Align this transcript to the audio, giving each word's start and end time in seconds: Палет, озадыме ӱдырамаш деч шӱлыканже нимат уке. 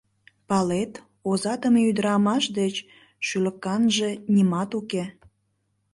Палет, 0.49 0.93
озадыме 1.29 1.79
ӱдырамаш 1.89 2.43
деч 2.59 2.75
шӱлыканже 3.27 4.09
нимат 4.33 4.69
уке. 4.79 5.03